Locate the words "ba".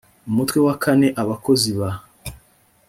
1.79-1.89